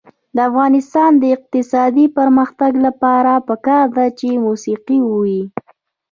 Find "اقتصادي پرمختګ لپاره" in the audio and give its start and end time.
1.35-3.31